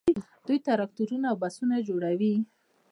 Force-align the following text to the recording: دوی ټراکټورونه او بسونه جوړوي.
دوی 0.45 0.57
ټراکټورونه 0.67 1.25
او 1.31 1.37
بسونه 1.43 1.75
جوړوي. 1.87 2.33